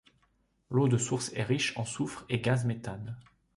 [0.71, 3.19] L'eau de source est riche en soufre et gaz méthane.